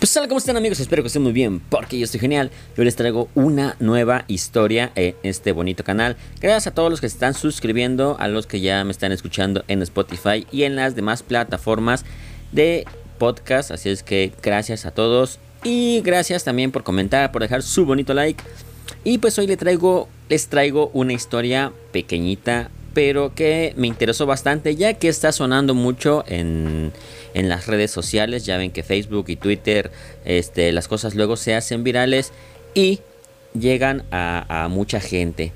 Pues 0.00 0.16
hola, 0.16 0.28
¿cómo 0.28 0.38
están 0.38 0.56
amigos? 0.56 0.80
Espero 0.80 1.02
que 1.02 1.08
estén 1.08 1.20
muy 1.20 1.32
bien, 1.32 1.60
porque 1.60 1.98
yo 1.98 2.04
estoy 2.04 2.20
genial. 2.20 2.50
Yo 2.74 2.84
les 2.84 2.96
traigo 2.96 3.28
una 3.34 3.76
nueva 3.80 4.24
historia 4.28 4.92
en 4.94 5.14
este 5.22 5.52
bonito 5.52 5.84
canal. 5.84 6.16
Gracias 6.40 6.68
a 6.68 6.70
todos 6.70 6.88
los 6.88 7.02
que 7.02 7.08
se 7.10 7.16
están 7.16 7.34
suscribiendo, 7.34 8.16
a 8.18 8.26
los 8.26 8.46
que 8.46 8.62
ya 8.62 8.82
me 8.82 8.92
están 8.92 9.12
escuchando 9.12 9.62
en 9.68 9.82
Spotify 9.82 10.46
y 10.50 10.62
en 10.62 10.74
las 10.74 10.94
demás 10.94 11.22
plataformas 11.22 12.06
de 12.50 12.86
podcast. 13.18 13.72
Así 13.72 13.90
es 13.90 14.02
que 14.02 14.32
gracias 14.42 14.86
a 14.86 14.90
todos 14.90 15.38
y 15.64 16.00
gracias 16.00 16.44
también 16.44 16.72
por 16.72 16.82
comentar, 16.82 17.30
por 17.30 17.42
dejar 17.42 17.62
su 17.62 17.84
bonito 17.84 18.14
like. 18.14 18.42
Y 19.04 19.18
pues 19.18 19.38
hoy 19.38 19.48
les 19.48 19.58
traigo, 19.58 20.08
les 20.30 20.48
traigo 20.48 20.90
una 20.94 21.12
historia 21.12 21.74
pequeñita, 21.92 22.70
pero 22.94 23.34
que 23.34 23.74
me 23.76 23.86
interesó 23.86 24.24
bastante 24.24 24.76
ya 24.76 24.94
que 24.94 25.08
está 25.08 25.30
sonando 25.30 25.74
mucho 25.74 26.24
en, 26.26 26.90
en 27.34 27.48
las 27.48 27.66
redes 27.66 27.90
sociales. 27.90 28.44
Ya 28.44 28.58
ven 28.58 28.70
que 28.70 28.82
Facebook 28.82 29.26
y 29.28 29.36
Twitter, 29.36 29.90
este, 30.24 30.72
las 30.72 30.88
cosas 30.88 31.14
luego 31.14 31.36
se 31.36 31.54
hacen 31.54 31.84
virales 31.84 32.32
y 32.74 33.00
llegan 33.58 34.04
a, 34.10 34.68
mucha 34.70 35.00
gente. 35.00 35.52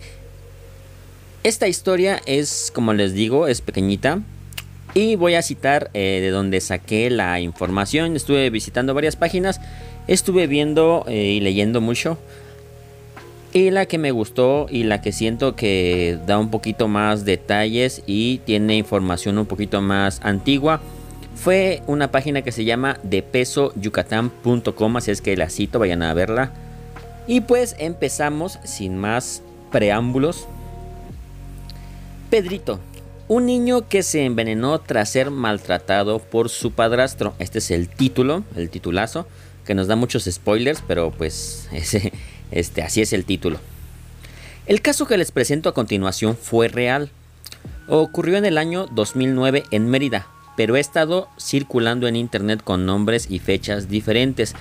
Esta 1.43 1.69
historia 1.69 2.21
es, 2.27 2.73
como 2.75 2.95
les 2.95 3.13
digo, 3.13 3.49
es 3.49 3.61
pequeñita. 3.61 4.23
Y 4.95 5.17
voy 5.17 5.35
a 5.35 5.43
citar 5.43 5.91
eh, 5.93 6.21
de 6.23 6.31
donde 6.31 6.61
saqué 6.61 7.11
la 7.11 7.41
información. 7.41 8.15
Estuve 8.17 8.49
visitando 8.51 8.95
varias 8.95 9.17
páginas. 9.17 9.61
Estuve 10.07 10.47
viendo 10.47 11.05
eh, 11.09 11.33
y 11.33 11.41
leyendo 11.41 11.81
mucho. 11.81 12.17
Y 13.53 13.71
la 13.71 13.87
que 13.87 13.99
me 13.99 14.11
gustó 14.11 14.67
y 14.71 14.85
la 14.85 15.01
que 15.01 15.13
siento 15.13 15.55
que 15.55 16.19
da 16.27 16.39
un 16.39 16.51
poquito 16.51 16.89
más 16.89 17.25
detalles 17.25 18.03
y 18.07 18.39
tiene 18.39 18.77
información 18.77 19.39
un 19.39 19.47
poquito 19.47 19.81
más 19.81 20.21
antigua 20.25 20.81
fue 21.35 21.83
una 21.87 22.11
página 22.11 22.43
que 22.43 22.53
se 22.53 22.65
llama 22.65 22.99
depesoyucatán.com, 23.03 24.97
así 24.97 25.11
es 25.11 25.21
que 25.21 25.37
la 25.37 25.51
cito, 25.51 25.79
vayan 25.79 26.03
a 26.03 26.15
verla. 26.15 26.53
Y 27.27 27.41
pues 27.43 27.75
empezamos 27.79 28.59
sin 28.65 28.97
más 28.99 29.43
preámbulos. 29.71 30.47
Pedrito, 32.31 32.81
un 33.29 33.47
niño 33.47 33.89
que 33.89 34.03
se 34.03 34.25
envenenó 34.25 34.81
tras 34.81 35.11
ser 35.11 35.31
maltratado 35.31 36.19
por 36.19 36.49
su 36.49 36.73
padrastro. 36.73 37.35
Este 37.39 37.59
es 37.59 37.71
el 37.71 37.89
título, 37.89 38.45
el 38.57 38.71
titulazo, 38.71 39.27
que 39.65 39.75
nos 39.75 39.87
da 39.87 39.97
muchos 39.97 40.25
spoilers, 40.25 40.83
pero 40.87 41.11
pues 41.11 41.69
este, 42.51 42.83
así 42.83 43.01
es 43.01 43.13
el 43.13 43.25
título. 43.25 43.59
El 44.67 44.81
caso 44.81 45.07
que 45.07 45.19
les 45.19 45.31
presento 45.31 45.69
a 45.69 45.75
continuación 45.75 46.37
fue 46.37 46.69
real. 46.69 47.11
Ocurrió 47.89 48.39
en 48.39 48.47
el 48.47 48.57
año 48.57 48.87
2009 48.87 49.65
en 49.71 49.89
Mérida, 49.89 50.27
pero 50.57 50.77
he 50.77 50.81
estado 50.81 51.29
circulando 51.39 52.07
en 52.07 52.17
internet 52.17 52.63
con 52.63 52.87
nombres 52.87 53.27
y 53.31 53.39
fechas 53.39 53.89
diferentes. 53.89 54.55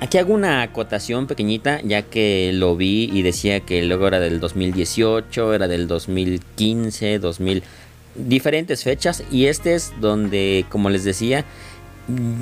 Aquí 0.00 0.16
hago 0.16 0.32
una 0.32 0.62
acotación 0.62 1.26
pequeñita, 1.26 1.80
ya 1.82 2.02
que 2.02 2.52
lo 2.54 2.74
vi 2.74 3.10
y 3.12 3.20
decía 3.22 3.60
que 3.60 3.82
luego 3.82 4.08
era 4.08 4.18
del 4.18 4.40
2018, 4.40 5.52
era 5.52 5.68
del 5.68 5.88
2015, 5.88 7.18
2000, 7.18 7.62
diferentes 8.14 8.82
fechas. 8.82 9.22
Y 9.30 9.46
este 9.46 9.74
es 9.74 9.92
donde, 10.00 10.64
como 10.70 10.88
les 10.88 11.04
decía, 11.04 11.44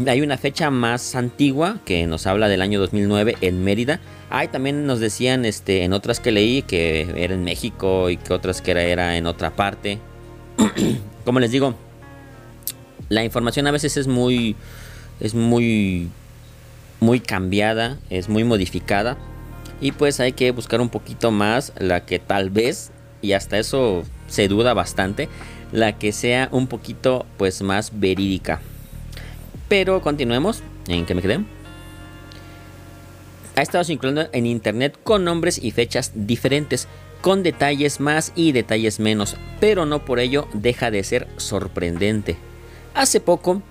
hay 0.06 0.20
una 0.20 0.38
fecha 0.38 0.70
más 0.70 1.16
antigua 1.16 1.80
que 1.84 2.06
nos 2.06 2.28
habla 2.28 2.48
del 2.48 2.62
año 2.62 2.78
2009 2.78 3.38
en 3.40 3.64
Mérida. 3.64 3.98
Hay 4.30 4.48
también 4.48 4.86
nos 4.86 5.00
decían 5.00 5.44
este, 5.44 5.82
en 5.82 5.92
otras 5.92 6.20
que 6.20 6.30
leí 6.30 6.62
que 6.62 7.12
era 7.16 7.34
en 7.34 7.42
México 7.42 8.08
y 8.08 8.18
que 8.18 8.34
otras 8.34 8.62
que 8.62 8.70
era, 8.70 8.82
era 8.82 9.16
en 9.16 9.26
otra 9.26 9.50
parte. 9.50 9.98
como 11.24 11.40
les 11.40 11.50
digo, 11.50 11.74
la 13.08 13.24
información 13.24 13.66
a 13.66 13.70
veces 13.70 13.96
es 13.96 14.06
muy 14.06 14.56
es 15.20 15.34
muy 15.34 16.08
muy 17.00 17.20
cambiada, 17.20 17.98
es 18.10 18.28
muy 18.28 18.44
modificada 18.44 19.16
y 19.80 19.92
pues 19.92 20.20
hay 20.20 20.32
que 20.32 20.50
buscar 20.50 20.80
un 20.80 20.88
poquito 20.88 21.30
más 21.30 21.72
la 21.78 22.04
que 22.04 22.18
tal 22.18 22.50
vez 22.50 22.90
y 23.22 23.32
hasta 23.32 23.58
eso 23.58 24.04
se 24.28 24.48
duda 24.48 24.74
bastante, 24.74 25.28
la 25.72 25.98
que 25.98 26.12
sea 26.12 26.48
un 26.52 26.66
poquito 26.66 27.26
pues 27.36 27.62
más 27.62 27.98
verídica. 27.98 28.60
Pero 29.68 30.00
continuemos, 30.00 30.62
¿en 30.88 31.06
qué 31.06 31.14
me 31.14 31.22
quedé? 31.22 31.40
Ha 33.56 33.62
estado 33.62 33.84
circulando 33.84 34.28
en 34.32 34.46
internet 34.46 34.98
con 35.02 35.24
nombres 35.24 35.58
y 35.62 35.72
fechas 35.72 36.12
diferentes, 36.14 36.88
con 37.20 37.42
detalles 37.42 37.98
más 37.98 38.32
y 38.36 38.52
detalles 38.52 39.00
menos, 39.00 39.36
pero 39.60 39.84
no 39.84 40.04
por 40.04 40.20
ello 40.20 40.48
deja 40.54 40.90
de 40.90 41.02
ser 41.02 41.26
sorprendente. 41.36 42.36
Hace 42.98 43.20
poco 43.20 43.62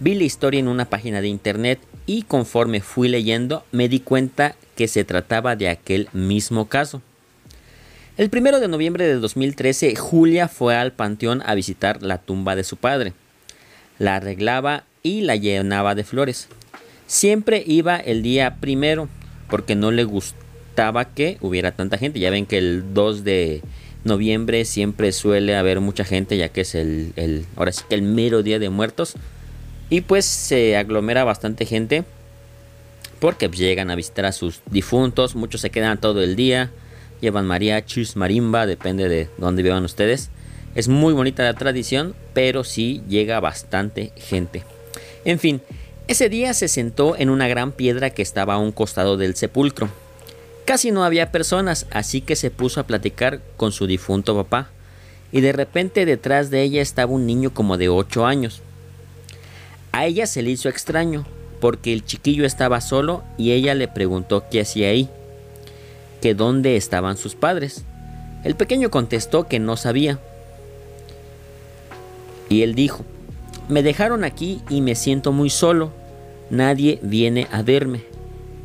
vi 0.00 0.16
la 0.16 0.24
historia 0.24 0.58
en 0.58 0.66
una 0.66 0.86
página 0.86 1.20
de 1.20 1.28
internet 1.28 1.78
y 2.04 2.22
conforme 2.22 2.80
fui 2.80 3.06
leyendo 3.06 3.64
me 3.70 3.88
di 3.88 4.00
cuenta 4.00 4.56
que 4.74 4.88
se 4.88 5.04
trataba 5.04 5.54
de 5.54 5.68
aquel 5.68 6.08
mismo 6.12 6.68
caso. 6.68 7.00
El 8.16 8.28
primero 8.28 8.58
de 8.58 8.66
noviembre 8.66 9.06
de 9.06 9.14
2013, 9.20 9.94
Julia 9.94 10.48
fue 10.48 10.74
al 10.74 10.90
panteón 10.90 11.44
a 11.46 11.54
visitar 11.54 12.02
la 12.02 12.18
tumba 12.18 12.56
de 12.56 12.64
su 12.64 12.76
padre. 12.76 13.12
La 14.00 14.16
arreglaba 14.16 14.82
y 15.04 15.20
la 15.20 15.36
llenaba 15.36 15.94
de 15.94 16.02
flores. 16.02 16.48
Siempre 17.06 17.62
iba 17.64 17.98
el 17.98 18.24
día 18.24 18.56
primero 18.56 19.08
porque 19.48 19.76
no 19.76 19.92
le 19.92 20.02
gustaba 20.02 21.04
que 21.04 21.38
hubiera 21.40 21.70
tanta 21.70 21.98
gente. 21.98 22.18
Ya 22.18 22.30
ven 22.30 22.46
que 22.46 22.58
el 22.58 22.94
2 22.94 23.22
de 23.22 23.62
noviembre 24.04 24.64
siempre 24.64 25.12
suele 25.12 25.56
haber 25.56 25.80
mucha 25.80 26.04
gente 26.04 26.36
ya 26.36 26.48
que 26.48 26.62
es 26.62 26.74
el, 26.74 27.46
ahora 27.56 27.72
sí 27.72 27.84
que 27.88 27.94
el 27.94 28.02
mero 28.02 28.42
día 28.42 28.58
de 28.58 28.70
muertos. 28.70 29.14
Y 29.90 30.00
pues 30.00 30.24
se 30.24 30.76
aglomera 30.76 31.24
bastante 31.24 31.66
gente 31.66 32.04
porque 33.18 33.48
llegan 33.48 33.90
a 33.90 33.94
visitar 33.94 34.24
a 34.24 34.32
sus 34.32 34.60
difuntos 34.70 35.36
muchos 35.36 35.60
se 35.60 35.70
quedan 35.70 36.00
todo 36.00 36.22
el 36.22 36.34
día 36.34 36.70
llevan 37.20 37.46
mariachis 37.46 38.16
marimba 38.16 38.66
depende 38.66 39.08
de 39.08 39.28
dónde 39.38 39.62
vivan 39.62 39.84
ustedes. 39.84 40.30
Es 40.74 40.88
muy 40.88 41.12
bonita 41.12 41.42
la 41.42 41.54
tradición 41.54 42.14
pero 42.32 42.64
sí 42.64 43.02
llega 43.08 43.38
bastante 43.40 44.12
gente. 44.16 44.64
En 45.24 45.38
fin 45.38 45.60
ese 46.08 46.28
día 46.28 46.52
se 46.52 46.68
sentó 46.68 47.16
en 47.16 47.30
una 47.30 47.46
gran 47.48 47.70
piedra 47.72 48.10
que 48.10 48.22
estaba 48.22 48.54
a 48.54 48.58
un 48.58 48.72
costado 48.72 49.16
del 49.16 49.36
sepulcro 49.36 49.88
Casi 50.64 50.90
no 50.92 51.04
había 51.04 51.32
personas, 51.32 51.86
así 51.90 52.20
que 52.20 52.36
se 52.36 52.50
puso 52.50 52.80
a 52.80 52.86
platicar 52.86 53.40
con 53.56 53.72
su 53.72 53.86
difunto 53.86 54.36
papá, 54.36 54.70
y 55.32 55.40
de 55.40 55.52
repente 55.52 56.06
detrás 56.06 56.50
de 56.50 56.62
ella 56.62 56.82
estaba 56.82 57.12
un 57.12 57.26
niño 57.26 57.52
como 57.52 57.78
de 57.78 57.88
8 57.88 58.26
años. 58.26 58.62
A 59.90 60.06
ella 60.06 60.26
se 60.26 60.42
le 60.42 60.50
hizo 60.50 60.68
extraño, 60.68 61.26
porque 61.60 61.92
el 61.92 62.04
chiquillo 62.04 62.44
estaba 62.44 62.80
solo 62.80 63.22
y 63.38 63.52
ella 63.52 63.74
le 63.74 63.88
preguntó 63.88 64.44
qué 64.50 64.60
hacía 64.60 64.88
ahí, 64.88 65.08
que 66.20 66.34
dónde 66.34 66.76
estaban 66.76 67.16
sus 67.16 67.34
padres. 67.34 67.84
El 68.44 68.56
pequeño 68.56 68.90
contestó 68.90 69.46
que 69.46 69.58
no 69.58 69.76
sabía. 69.76 70.18
Y 72.48 72.62
él 72.62 72.74
dijo, 72.74 73.04
me 73.68 73.82
dejaron 73.82 74.24
aquí 74.24 74.60
y 74.68 74.80
me 74.80 74.94
siento 74.94 75.32
muy 75.32 75.50
solo, 75.50 75.92
nadie 76.50 76.98
viene 77.02 77.46
a 77.52 77.62
verme. 77.62 78.11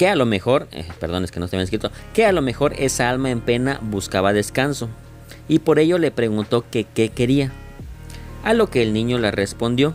que 0.00 0.08
a 0.08 0.16
lo 0.16 0.24
mejor, 0.24 0.66
eh, 0.72 0.86
perdón, 0.98 1.24
es 1.24 1.30
que 1.30 1.40
no 1.40 1.44
está 1.44 1.60
escrito, 1.60 1.90
que 2.14 2.24
a 2.24 2.32
lo 2.32 2.40
mejor 2.40 2.72
esa 2.78 3.10
alma 3.10 3.30
en 3.30 3.42
pena 3.42 3.78
buscaba 3.82 4.32
descanso 4.32 4.88
y 5.46 5.58
por 5.58 5.78
ello 5.78 5.98
le 5.98 6.10
preguntó 6.10 6.64
que 6.70 6.84
qué 6.84 7.10
quería. 7.10 7.52
A 8.42 8.54
lo 8.54 8.70
que 8.70 8.82
el 8.82 8.94
niño 8.94 9.18
le 9.18 9.30
respondió, 9.30 9.94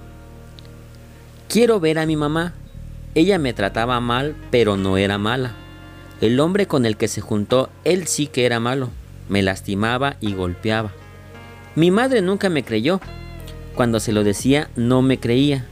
quiero 1.49 1.79
ver 1.79 1.97
a 1.97 2.05
mi 2.05 2.15
mamá, 2.15 2.53
Ella 3.15 3.39
me 3.39 3.53
trataba 3.53 3.99
mal, 3.99 4.35
pero 4.51 4.77
no 4.77 4.97
era 4.97 5.17
mala. 5.17 5.53
El 6.21 6.39
hombre 6.39 6.67
con 6.67 6.85
el 6.85 6.97
que 6.97 7.07
se 7.07 7.21
juntó, 7.21 7.71
él 7.83 8.05
sí 8.05 8.27
que 8.27 8.45
era 8.45 8.59
malo. 8.59 8.91
Me 9.27 9.41
lastimaba 9.41 10.17
y 10.21 10.35
golpeaba. 10.35 10.91
Mi 11.73 11.89
madre 11.89 12.21
nunca 12.21 12.49
me 12.49 12.63
creyó. 12.63 13.01
Cuando 13.73 13.99
se 13.99 14.11
lo 14.11 14.23
decía, 14.23 14.69
no 14.75 15.01
me 15.01 15.19
creía. 15.19 15.65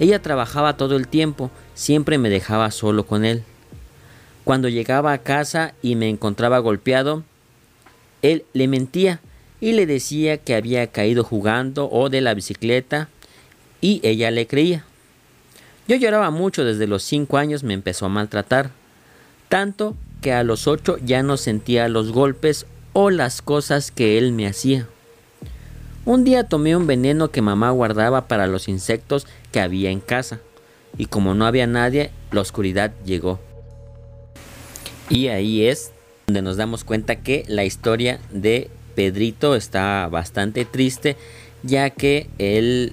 Ella 0.00 0.20
trabajaba 0.22 0.76
todo 0.76 0.96
el 0.96 1.06
tiempo, 1.06 1.52
siempre 1.74 2.18
me 2.18 2.30
dejaba 2.30 2.72
solo 2.72 3.06
con 3.06 3.24
él. 3.24 3.44
Cuando 4.46 4.68
llegaba 4.68 5.12
a 5.12 5.18
casa 5.18 5.74
y 5.82 5.96
me 5.96 6.08
encontraba 6.08 6.60
golpeado, 6.60 7.24
él 8.22 8.44
le 8.52 8.68
mentía 8.68 9.18
y 9.60 9.72
le 9.72 9.86
decía 9.86 10.36
que 10.36 10.54
había 10.54 10.86
caído 10.86 11.24
jugando 11.24 11.90
o 11.90 12.10
de 12.10 12.20
la 12.20 12.32
bicicleta 12.32 13.08
y 13.80 13.98
ella 14.04 14.30
le 14.30 14.46
creía. 14.46 14.84
Yo 15.88 15.96
lloraba 15.96 16.30
mucho 16.30 16.64
desde 16.64 16.86
los 16.86 17.02
cinco 17.02 17.38
años 17.38 17.64
me 17.64 17.74
empezó 17.74 18.06
a 18.06 18.08
maltratar, 18.08 18.70
tanto 19.48 19.96
que 20.22 20.32
a 20.32 20.44
los 20.44 20.68
ocho 20.68 20.96
ya 21.04 21.24
no 21.24 21.38
sentía 21.38 21.88
los 21.88 22.12
golpes 22.12 22.66
o 22.92 23.10
las 23.10 23.42
cosas 23.42 23.90
que 23.90 24.16
él 24.16 24.30
me 24.30 24.46
hacía. 24.46 24.86
Un 26.04 26.22
día 26.22 26.44
tomé 26.44 26.76
un 26.76 26.86
veneno 26.86 27.32
que 27.32 27.42
mamá 27.42 27.72
guardaba 27.72 28.28
para 28.28 28.46
los 28.46 28.68
insectos 28.68 29.26
que 29.50 29.58
había 29.58 29.90
en 29.90 29.98
casa, 29.98 30.38
y 30.96 31.06
como 31.06 31.34
no 31.34 31.46
había 31.46 31.66
nadie, 31.66 32.12
la 32.30 32.42
oscuridad 32.42 32.92
llegó. 33.04 33.40
Y 35.08 35.28
ahí 35.28 35.66
es 35.66 35.92
donde 36.26 36.42
nos 36.42 36.56
damos 36.56 36.84
cuenta 36.84 37.16
que 37.16 37.44
la 37.46 37.64
historia 37.64 38.18
de 38.30 38.68
Pedrito 38.96 39.54
está 39.54 40.08
bastante 40.08 40.64
triste, 40.64 41.16
ya 41.62 41.90
que 41.90 42.28
él, 42.38 42.92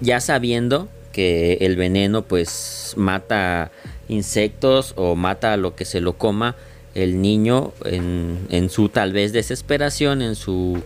ya 0.00 0.20
sabiendo 0.20 0.88
que 1.12 1.54
el 1.60 1.76
veneno 1.76 2.22
pues 2.22 2.94
mata 2.96 3.72
insectos 4.08 4.94
o 4.96 5.16
mata 5.16 5.54
a 5.54 5.56
lo 5.56 5.74
que 5.74 5.84
se 5.84 6.00
lo 6.00 6.12
coma, 6.14 6.54
el 6.94 7.20
niño 7.20 7.72
en, 7.84 8.68
su 8.70 8.88
tal 8.88 9.12
vez 9.12 9.32
desesperación, 9.32 10.22
en 10.22 10.36
su, 10.36 10.82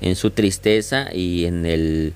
en 0.00 0.16
su 0.16 0.30
tristeza 0.30 1.08
y 1.12 1.44
en 1.44 1.66
el, 1.66 2.14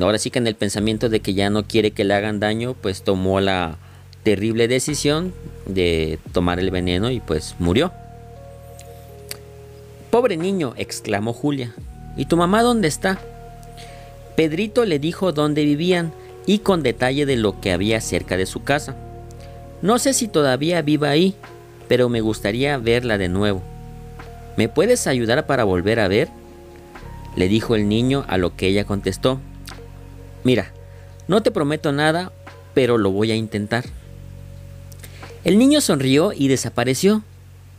ahora 0.00 0.18
sí 0.18 0.30
que 0.30 0.38
en 0.38 0.46
el 0.46 0.54
pensamiento 0.54 1.08
de 1.08 1.20
que 1.20 1.34
ya 1.34 1.50
no 1.50 1.64
quiere 1.64 1.90
que 1.90 2.04
le 2.04 2.14
hagan 2.14 2.40
daño, 2.40 2.74
pues 2.74 3.02
tomó 3.02 3.40
la, 3.40 3.78
terrible 4.22 4.68
decisión 4.68 5.32
de 5.66 6.18
tomar 6.32 6.58
el 6.58 6.70
veneno 6.70 7.10
y 7.10 7.20
pues 7.20 7.54
murió. 7.58 7.92
Pobre 10.10 10.36
niño, 10.36 10.74
exclamó 10.76 11.32
Julia. 11.32 11.74
¿Y 12.16 12.24
tu 12.26 12.36
mamá 12.36 12.62
dónde 12.62 12.88
está? 12.88 13.18
Pedrito 14.36 14.84
le 14.84 14.98
dijo 14.98 15.32
dónde 15.32 15.64
vivían 15.64 16.12
y 16.46 16.60
con 16.60 16.82
detalle 16.82 17.26
de 17.26 17.36
lo 17.36 17.60
que 17.60 17.72
había 17.72 18.00
cerca 18.00 18.36
de 18.36 18.46
su 18.46 18.64
casa. 18.64 18.96
No 19.82 19.98
sé 19.98 20.14
si 20.14 20.28
todavía 20.28 20.80
viva 20.82 21.10
ahí, 21.10 21.34
pero 21.88 22.08
me 22.08 22.20
gustaría 22.20 22.78
verla 22.78 23.18
de 23.18 23.28
nuevo. 23.28 23.62
¿Me 24.56 24.68
puedes 24.68 25.06
ayudar 25.06 25.46
para 25.46 25.64
volver 25.64 26.00
a 26.00 26.08
ver? 26.08 26.28
Le 27.36 27.48
dijo 27.48 27.76
el 27.76 27.88
niño 27.88 28.24
a 28.28 28.38
lo 28.38 28.56
que 28.56 28.66
ella 28.66 28.84
contestó. 28.84 29.40
Mira, 30.42 30.72
no 31.28 31.42
te 31.42 31.50
prometo 31.50 31.92
nada, 31.92 32.32
pero 32.74 32.98
lo 32.98 33.10
voy 33.10 33.30
a 33.30 33.36
intentar. 33.36 33.84
El 35.44 35.58
niño 35.58 35.80
sonrió 35.80 36.32
y 36.32 36.48
desapareció. 36.48 37.22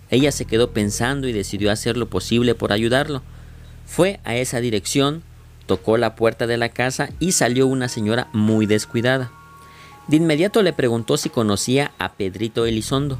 Ella 0.09 0.31
se 0.31 0.45
quedó 0.45 0.71
pensando 0.71 1.27
y 1.27 1.33
decidió 1.33 1.71
hacer 1.71 1.97
lo 1.97 2.09
posible 2.09 2.55
por 2.55 2.71
ayudarlo. 2.71 3.21
Fue 3.85 4.19
a 4.23 4.35
esa 4.35 4.59
dirección, 4.59 5.23
tocó 5.65 5.97
la 5.97 6.15
puerta 6.15 6.47
de 6.47 6.57
la 6.57 6.69
casa 6.69 7.09
y 7.19 7.33
salió 7.33 7.67
una 7.67 7.89
señora 7.89 8.27
muy 8.33 8.65
descuidada. 8.65 9.31
De 10.07 10.17
inmediato 10.17 10.63
le 10.63 10.73
preguntó 10.73 11.17
si 11.17 11.29
conocía 11.29 11.91
a 11.99 12.13
Pedrito 12.13 12.65
Elizondo. 12.65 13.19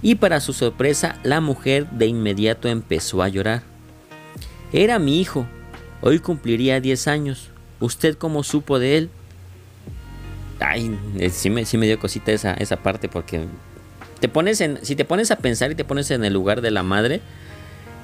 Y 0.00 0.14
para 0.14 0.40
su 0.40 0.52
sorpresa, 0.52 1.18
la 1.22 1.40
mujer 1.40 1.88
de 1.90 2.06
inmediato 2.06 2.68
empezó 2.68 3.22
a 3.22 3.28
llorar. 3.28 3.62
Era 4.72 4.98
mi 4.98 5.20
hijo. 5.20 5.46
Hoy 6.00 6.18
cumpliría 6.18 6.80
10 6.80 7.08
años. 7.08 7.50
¿Usted 7.78 8.16
cómo 8.16 8.42
supo 8.42 8.78
de 8.78 8.96
él? 8.96 9.10
Ay, 10.60 10.98
sí 11.30 11.50
me, 11.50 11.64
sí 11.64 11.76
me 11.76 11.86
dio 11.86 11.98
cosita 11.98 12.32
esa, 12.32 12.54
esa 12.54 12.76
parte 12.76 13.08
porque 13.08 13.46
te 14.22 14.28
pones 14.28 14.60
en, 14.60 14.78
si 14.82 14.94
te 14.94 15.04
pones 15.04 15.32
a 15.32 15.36
pensar 15.36 15.72
y 15.72 15.74
te 15.74 15.84
pones 15.84 16.12
en 16.12 16.24
el 16.24 16.32
lugar 16.32 16.60
de 16.60 16.70
la 16.70 16.84
madre, 16.84 17.20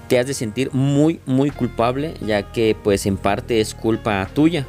te 0.09 0.19
has 0.19 0.27
de 0.27 0.35
sentir 0.35 0.69
muy, 0.73 1.21
muy 1.27 1.53
culpable, 1.53 2.15
ya 2.21 2.51
que 2.51 2.77
pues 2.83 3.07
en 3.07 3.17
parte 3.17 3.61
es 3.61 3.73
culpa 3.73 4.29
tuya. 4.35 4.67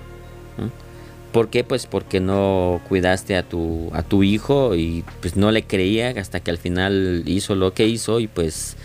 ¿Por 1.31 1.49
qué? 1.49 1.63
Pues 1.63 1.87
porque 1.87 2.19
no 2.19 2.79
cuidaste 2.87 3.35
a 3.35 3.41
tu, 3.41 3.89
a 3.93 4.03
tu 4.03 4.21
hijo 4.21 4.75
y 4.75 5.03
pues 5.21 5.37
no 5.37 5.49
le 5.51 5.63
creía 5.63 6.09
hasta 6.21 6.39
que 6.39 6.51
al 6.51 6.59
final 6.59 7.23
hizo 7.25 7.55
lo 7.55 7.73
que 7.73 7.87
hizo 7.87 8.19
y 8.19 8.27
pues 8.27 8.77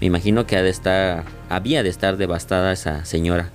me 0.00 0.06
imagino 0.06 0.46
que 0.46 0.56
ha 0.56 0.62
de 0.62 0.70
estar, 0.70 1.24
había 1.50 1.82
de 1.82 1.90
estar 1.90 2.16
devastada 2.16 2.72
esa 2.72 3.04
señora. 3.04 3.50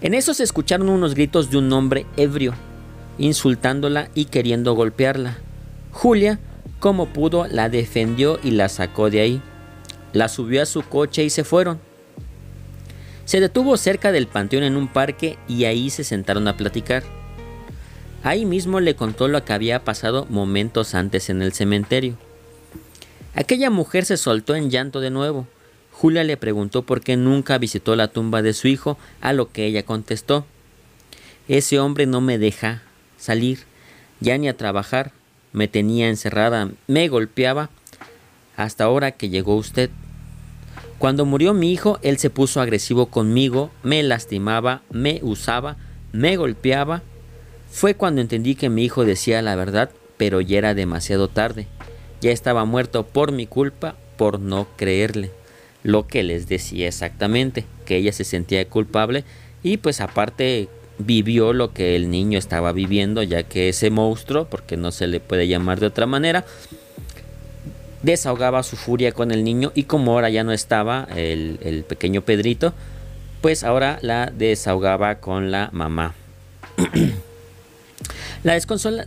En 0.00 0.14
eso 0.14 0.32
se 0.32 0.44
escucharon 0.44 0.90
unos 0.90 1.16
gritos 1.16 1.50
de 1.50 1.58
un 1.58 1.72
hombre 1.72 2.06
ebrio, 2.16 2.54
insultándola 3.18 4.10
y 4.14 4.26
queriendo 4.26 4.74
golpearla. 4.74 5.38
Julia 5.90 6.38
como 6.80 7.06
pudo, 7.06 7.46
la 7.46 7.68
defendió 7.68 8.40
y 8.42 8.52
la 8.52 8.70
sacó 8.70 9.10
de 9.10 9.20
ahí. 9.20 9.42
La 10.14 10.28
subió 10.28 10.62
a 10.62 10.66
su 10.66 10.82
coche 10.82 11.22
y 11.22 11.30
se 11.30 11.44
fueron. 11.44 11.78
Se 13.26 13.38
detuvo 13.38 13.76
cerca 13.76 14.10
del 14.10 14.26
panteón 14.26 14.64
en 14.64 14.76
un 14.76 14.88
parque 14.88 15.38
y 15.46 15.66
ahí 15.66 15.90
se 15.90 16.04
sentaron 16.04 16.48
a 16.48 16.56
platicar. 16.56 17.02
Ahí 18.24 18.46
mismo 18.46 18.80
le 18.80 18.96
contó 18.96 19.28
lo 19.28 19.44
que 19.44 19.52
había 19.52 19.84
pasado 19.84 20.26
momentos 20.30 20.94
antes 20.94 21.28
en 21.28 21.42
el 21.42 21.52
cementerio. 21.52 22.16
Aquella 23.34 23.68
mujer 23.70 24.06
se 24.06 24.16
soltó 24.16 24.54
en 24.54 24.70
llanto 24.70 25.00
de 25.00 25.10
nuevo. 25.10 25.46
Julia 25.92 26.24
le 26.24 26.38
preguntó 26.38 26.82
por 26.82 27.02
qué 27.02 27.16
nunca 27.16 27.58
visitó 27.58 27.94
la 27.94 28.08
tumba 28.08 28.40
de 28.40 28.54
su 28.54 28.68
hijo, 28.68 28.98
a 29.20 29.34
lo 29.34 29.52
que 29.52 29.66
ella 29.66 29.84
contestó. 29.84 30.46
Ese 31.46 31.78
hombre 31.78 32.06
no 32.06 32.22
me 32.22 32.38
deja 32.38 32.82
salir, 33.18 33.60
ya 34.20 34.38
ni 34.38 34.48
a 34.48 34.56
trabajar 34.56 35.12
me 35.52 35.68
tenía 35.68 36.08
encerrada, 36.08 36.70
me 36.86 37.08
golpeaba, 37.08 37.70
hasta 38.56 38.84
ahora 38.84 39.12
que 39.12 39.28
llegó 39.28 39.56
usted. 39.56 39.90
Cuando 40.98 41.24
murió 41.24 41.54
mi 41.54 41.72
hijo, 41.72 41.98
él 42.02 42.18
se 42.18 42.30
puso 42.30 42.60
agresivo 42.60 43.06
conmigo, 43.06 43.70
me 43.82 44.02
lastimaba, 44.02 44.82
me 44.90 45.20
usaba, 45.22 45.76
me 46.12 46.36
golpeaba. 46.36 47.02
Fue 47.70 47.94
cuando 47.94 48.20
entendí 48.20 48.54
que 48.54 48.68
mi 48.68 48.84
hijo 48.84 49.04
decía 49.04 49.40
la 49.40 49.56
verdad, 49.56 49.90
pero 50.16 50.42
ya 50.42 50.58
era 50.58 50.74
demasiado 50.74 51.28
tarde. 51.28 51.66
Ya 52.20 52.32
estaba 52.32 52.66
muerto 52.66 53.06
por 53.06 53.32
mi 53.32 53.46
culpa, 53.46 53.96
por 54.18 54.40
no 54.40 54.68
creerle. 54.76 55.30
Lo 55.82 56.06
que 56.06 56.22
les 56.22 56.46
decía 56.46 56.88
exactamente, 56.88 57.64
que 57.86 57.96
ella 57.96 58.12
se 58.12 58.24
sentía 58.24 58.68
culpable 58.68 59.24
y 59.62 59.78
pues 59.78 60.02
aparte 60.02 60.68
vivió 61.00 61.52
lo 61.52 61.72
que 61.72 61.96
el 61.96 62.10
niño 62.10 62.38
estaba 62.38 62.72
viviendo, 62.72 63.22
ya 63.22 63.42
que 63.42 63.68
ese 63.70 63.90
monstruo, 63.90 64.46
porque 64.46 64.76
no 64.76 64.92
se 64.92 65.06
le 65.06 65.20
puede 65.20 65.48
llamar 65.48 65.80
de 65.80 65.86
otra 65.86 66.06
manera, 66.06 66.44
desahogaba 68.02 68.62
su 68.62 68.76
furia 68.76 69.12
con 69.12 69.30
el 69.30 69.44
niño 69.44 69.72
y 69.74 69.84
como 69.84 70.12
ahora 70.12 70.30
ya 70.30 70.44
no 70.44 70.52
estaba 70.52 71.06
el, 71.14 71.84
pequeño 71.88 72.22
Pedrito, 72.22 72.72
pues 73.40 73.64
ahora 73.64 73.98
la 74.02 74.32
desahogaba 74.34 75.16
con 75.16 75.50
la 75.50 75.70
mamá. 75.72 76.14
la, 78.42 78.58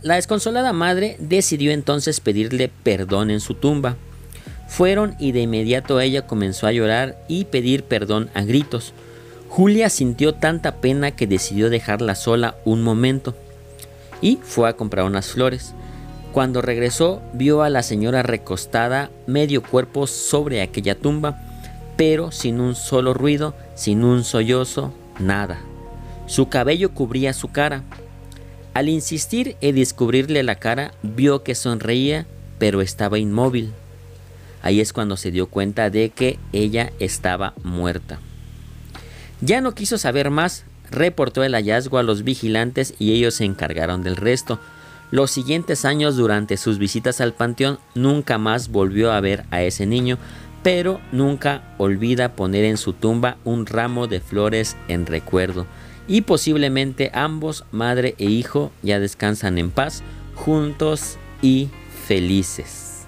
la 0.02 0.14
desconsolada 0.14 0.72
madre 0.72 1.16
decidió 1.18 1.72
entonces 1.72 2.20
pedirle 2.20 2.70
perdón 2.82 3.30
en 3.30 3.40
su 3.40 3.54
tumba. 3.54 3.96
Fueron 4.68 5.14
y 5.20 5.32
de 5.32 5.42
inmediato 5.42 6.00
ella 6.00 6.26
comenzó 6.26 6.66
a 6.66 6.72
llorar 6.72 7.16
y 7.28 7.44
pedir 7.44 7.84
perdón 7.84 8.30
a 8.34 8.42
gritos. 8.42 8.92
Julia 9.54 9.88
sintió 9.88 10.34
tanta 10.34 10.80
pena 10.80 11.12
que 11.12 11.28
decidió 11.28 11.70
dejarla 11.70 12.16
sola 12.16 12.56
un 12.64 12.82
momento 12.82 13.36
y 14.20 14.40
fue 14.42 14.68
a 14.68 14.72
comprar 14.72 15.04
unas 15.04 15.28
flores. 15.28 15.74
Cuando 16.32 16.60
regresó 16.60 17.22
vio 17.34 17.62
a 17.62 17.70
la 17.70 17.84
señora 17.84 18.24
recostada 18.24 19.12
medio 19.28 19.62
cuerpo 19.62 20.08
sobre 20.08 20.60
aquella 20.60 20.96
tumba, 20.96 21.40
pero 21.96 22.32
sin 22.32 22.58
un 22.58 22.74
solo 22.74 23.14
ruido, 23.14 23.54
sin 23.76 24.02
un 24.02 24.24
sollozo, 24.24 24.92
nada. 25.20 25.60
Su 26.26 26.48
cabello 26.48 26.90
cubría 26.90 27.32
su 27.32 27.46
cara. 27.52 27.84
Al 28.74 28.88
insistir 28.88 29.56
en 29.60 29.76
descubrirle 29.76 30.42
la 30.42 30.56
cara, 30.56 30.94
vio 31.04 31.44
que 31.44 31.54
sonreía, 31.54 32.26
pero 32.58 32.80
estaba 32.80 33.20
inmóvil. 33.20 33.72
Ahí 34.62 34.80
es 34.80 34.92
cuando 34.92 35.16
se 35.16 35.30
dio 35.30 35.46
cuenta 35.46 35.90
de 35.90 36.10
que 36.10 36.40
ella 36.52 36.92
estaba 36.98 37.54
muerta. 37.62 38.18
Ya 39.44 39.60
no 39.60 39.74
quiso 39.74 39.98
saber 39.98 40.30
más, 40.30 40.64
reportó 40.90 41.44
el 41.44 41.52
hallazgo 41.52 41.98
a 41.98 42.02
los 42.02 42.24
vigilantes 42.24 42.94
y 42.98 43.12
ellos 43.12 43.34
se 43.34 43.44
encargaron 43.44 44.02
del 44.02 44.16
resto. 44.16 44.58
Los 45.10 45.32
siguientes 45.32 45.84
años 45.84 46.16
durante 46.16 46.56
sus 46.56 46.78
visitas 46.78 47.20
al 47.20 47.34
panteón 47.34 47.78
nunca 47.94 48.38
más 48.38 48.70
volvió 48.70 49.12
a 49.12 49.20
ver 49.20 49.44
a 49.50 49.60
ese 49.60 49.84
niño, 49.84 50.16
pero 50.62 50.98
nunca 51.12 51.74
olvida 51.76 52.36
poner 52.36 52.64
en 52.64 52.78
su 52.78 52.94
tumba 52.94 53.36
un 53.44 53.66
ramo 53.66 54.06
de 54.06 54.20
flores 54.20 54.78
en 54.88 55.04
recuerdo. 55.04 55.66
Y 56.08 56.22
posiblemente 56.22 57.10
ambos, 57.12 57.66
madre 57.70 58.14
e 58.16 58.24
hijo, 58.24 58.72
ya 58.82 58.98
descansan 58.98 59.58
en 59.58 59.70
paz, 59.70 60.02
juntos 60.34 61.18
y 61.42 61.68
felices. 62.06 63.04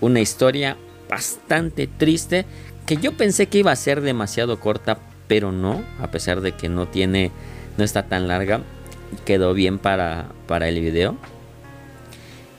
Una 0.00 0.18
historia 0.18 0.76
bastante 1.08 1.86
triste 1.86 2.44
que 2.86 2.96
yo 2.96 3.16
pensé 3.16 3.46
que 3.46 3.58
iba 3.58 3.70
a 3.70 3.76
ser 3.76 4.00
demasiado 4.00 4.58
corta, 4.58 4.98
pero 5.28 5.52
no, 5.52 5.84
a 6.00 6.10
pesar 6.10 6.40
de 6.40 6.52
que 6.52 6.68
no 6.68 6.86
tiene, 6.86 7.30
no 7.76 7.84
está 7.84 8.04
tan 8.04 8.28
larga, 8.28 8.60
quedó 9.24 9.54
bien 9.54 9.78
para, 9.78 10.28
para 10.46 10.68
el 10.68 10.80
video. 10.80 11.16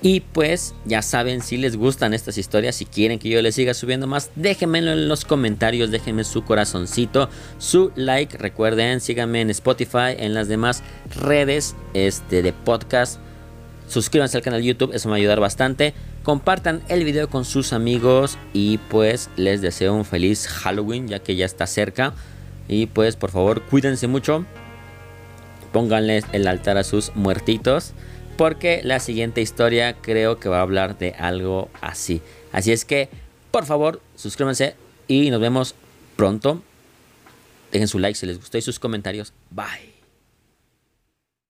Y 0.01 0.19
pues 0.19 0.75
ya 0.85 1.01
saben 1.01 1.41
si 1.41 1.57
les 1.57 1.75
gustan 1.75 2.13
estas 2.13 2.37
historias, 2.37 2.75
si 2.75 2.85
quieren 2.85 3.17
que 3.17 3.29
yo 3.29 3.41
les 3.41 3.55
siga 3.55 3.73
subiendo 3.73 4.05
más, 4.05 4.29
déjenmelo 4.35 4.91
en 4.91 5.07
los 5.09 5.25
comentarios, 5.25 5.89
déjenme 5.89 6.23
su 6.23 6.43
corazoncito, 6.43 7.29
su 7.57 7.91
like, 7.95 8.37
recuerden, 8.37 9.01
síganme 9.01 9.41
en 9.41 9.49
Spotify, 9.49 10.13
en 10.17 10.35
las 10.35 10.47
demás 10.47 10.83
redes 11.19 11.75
este, 11.95 12.43
de 12.43 12.53
podcast. 12.53 13.19
Suscríbanse 13.87 14.37
al 14.37 14.43
canal 14.43 14.61
de 14.61 14.67
YouTube, 14.67 14.93
eso 14.93 15.07
me 15.07 15.13
va 15.13 15.15
a 15.15 15.19
ayudar 15.19 15.39
bastante. 15.39 15.95
Compartan 16.21 16.83
el 16.89 17.03
video 17.03 17.29
con 17.29 17.43
sus 17.43 17.73
amigos 17.73 18.37
y 18.53 18.77
pues 18.89 19.29
les 19.35 19.61
deseo 19.61 19.95
un 19.95 20.05
feliz 20.05 20.47
Halloween 20.47 21.07
ya 21.07 21.19
que 21.19 21.35
ya 21.35 21.45
está 21.45 21.65
cerca. 21.65 22.13
Y 22.67 22.87
pues 22.87 23.15
por 23.15 23.31
favor 23.31 23.61
cuídense 23.63 24.07
mucho. 24.07 24.45
Pónganles 25.71 26.25
el 26.31 26.47
altar 26.47 26.77
a 26.77 26.83
sus 26.83 27.15
muertitos 27.15 27.93
porque 28.37 28.81
la 28.83 28.99
siguiente 28.99 29.41
historia 29.41 29.93
creo 29.93 30.39
que 30.39 30.49
va 30.49 30.59
a 30.59 30.61
hablar 30.61 30.97
de 30.97 31.13
algo 31.13 31.69
así. 31.81 32.21
Así 32.51 32.71
es 32.71 32.85
que, 32.85 33.09
por 33.51 33.65
favor, 33.65 34.01
suscríbanse 34.15 34.75
y 35.07 35.29
nos 35.31 35.41
vemos 35.41 35.75
pronto. 36.15 36.61
Dejen 37.71 37.87
su 37.87 37.99
like 37.99 38.17
si 38.17 38.25
les 38.25 38.37
gustó 38.37 38.57
y 38.57 38.61
sus 38.61 38.79
comentarios. 38.79 39.33
Bye. 39.49 39.96